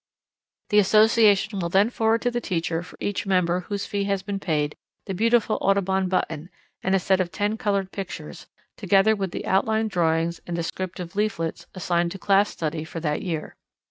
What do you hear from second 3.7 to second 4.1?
fee